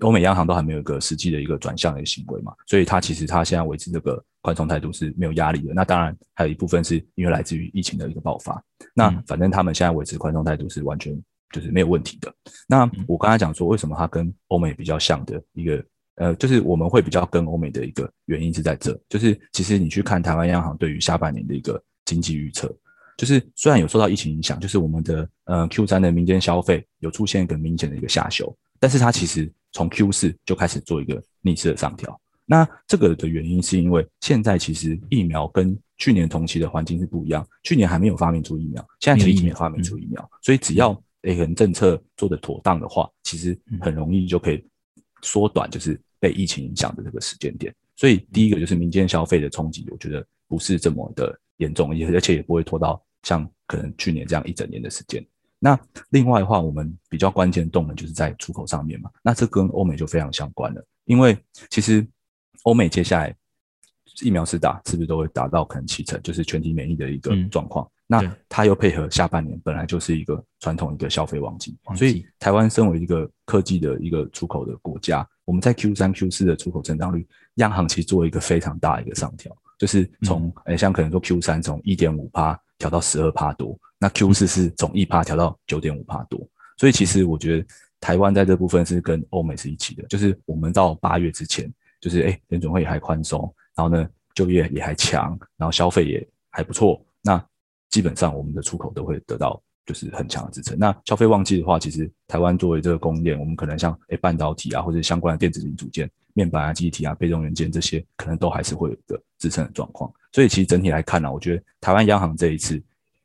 [0.00, 5.72] 欧美央行都还没有一个实际的一个转向的行为嘛，所以它其实它现在维持这个宽松态度是没有压力的。
[5.72, 8.60] 那当然还有一部分是因为来自于疫情的一个爆发。
[8.94, 11.16] 那反正他们现在维持宽松态度是完全
[11.52, 12.34] 就是没有问题的。
[12.66, 15.80] 那我刚才讲说为什么它跟欧美比较像的一个。
[16.16, 22.70] 呃，就是我们会比较跟欧美的一个原因是在这，就是其实你去看台湾央行对于下半年的一个经济预测，
[23.16, 32.20] 就是虽然有受到疫情影响，就是我们的呃 Q 三的民间消费有出现一个明显的一个下修，但是它其实从 Q 四就开始做一个逆势的上调。
[32.44, 40.90] 那这个的原因是因为现在其实疫苗跟去年同期的环境是不一样，去年还没有发明出疫苗，现在其实已经发明出疫苗，所以只要
[41.22, 44.64] 诶可能政策做的妥当的话，其实很容易就可以
[45.22, 46.00] 缩短就是。
[46.22, 55.26] 被疫情影响的这个时间点，所以第一个就是民间消费的冲击，我觉得不是这么的严重，也而且也不会拖到像可能去年这样一整年的时间。
[55.58, 61.34] 那另外的话，我们比较关键动能就是在出口上面嘛，那这跟欧美就非常相关了，因为
[61.70, 62.06] 其实
[62.64, 63.34] 欧美接下来
[64.20, 67.90] 疫苗是打，是不是都会达到可能七成，就是全体免疫的一个状况。
[68.12, 86.44] 那它又配合下半年本来就是一个传统一个消费旺季，所以台湾身为一个科技的一个出口的国家，我们在 Q 三 Q 四的出口增长率，央行其实做一个非常大一个上调，就是从诶像可能说 Q 三从一点五帕调到十二帕多，那 Q 四是从一帕调到九点五帕多，
[86.78, 87.66] 所以其实我觉得
[88.00, 97.40] 台湾在这部分是跟欧美是一起的，就是我们到八月之前，就是诶联准会还宽松，然后呢就业也还强，然后消费也还不错，那。
[97.90, 100.78] 基本上我们的出口都会得到就是很强的支撑。
[100.78, 110.10] 那消费旺季的话，其实台湾作为这个供应链，我们可能像诶半导体啊，或者相关的电子零组件、面板啊、机体啊、被动元件这些，可能都还是会有一个支撑的状况。
[110.32, 112.80] 所以其实整体来看呢，我觉得台湾央行这一次，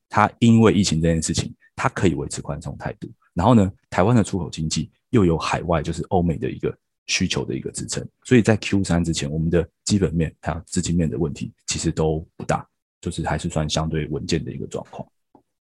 [0.10, 3.08] 它因为疫情这件事情，它可以维持宽松态度。
[3.34, 12.68] 然后呢，台湾的出口经济又有海外就是欧美的一个需求的一个支撑，所以在 Q 三之前，我们的基本面还有资金面的问题其实都不大。
[13.06, 15.08] 就是还是算相对稳健的一个状况。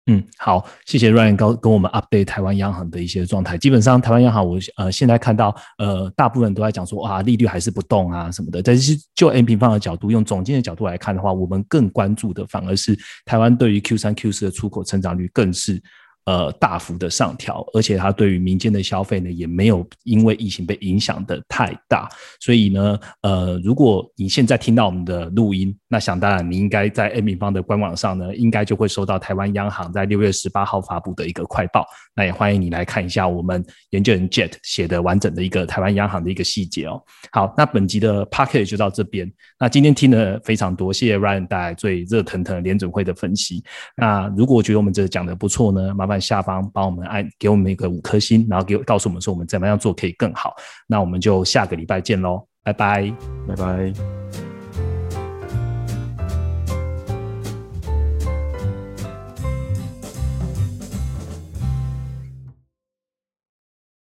[0.07, 3.59] 嗯，好，谢谢 Ryan 高跟我们 update 台湾央行的一些状态。
[3.59, 8.63] 基本上台湾央行，我呃现在看到呃大部分都在讲说啊利率还是不动啊什么的。
[8.63, 15.83] 但是就 N 平方的角度，用总经的角度来看的话，我们更关注的反而是台湾对于 Q 三 Q 四的出口成长率更是。
[16.29, 22.07] 呃，大幅的上调，而且它对于民间的消费呢，也没有因为疫情被影响的太大。
[22.39, 31.87] 所以呢，呃，如果你现在听到我们的录音，那想当然，你应该在 A 平方的官网上呢，应该就会收到台湾央行在六月十八号发布的一个快报。
[32.15, 37.03] 那也欢迎你来看一下我们研究人 Jet 写的完整的一个台湾央行的一个细节哦。
[37.33, 39.33] 好，那本集的 p a c k e t 就到这边。
[39.59, 43.65] 那今天听了非常多，谢谢 Ryan 带来最热腾腾联准会的分析。
[43.97, 46.18] 那如果觉得我们这讲的不错呢，麻烦。
[46.21, 50.55] 下方帮我们按给我们一个五颗星，然后给告诉我们说我们怎么样做可以更好。
[50.87, 53.13] 那我们就下个礼拜见喽，拜拜，
[53.47, 54.48] 拜拜。